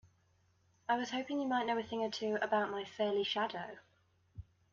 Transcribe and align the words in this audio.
I 0.89 0.97
was 0.97 1.11
hoping 1.11 1.39
you 1.39 1.47
might 1.47 1.67
know 1.67 1.77
a 1.77 1.83
thing 1.83 1.99
or 2.01 2.09
two 2.09 2.39
about 2.41 2.71
my 2.71 2.83
surly 2.83 3.23
shadow? 3.23 3.77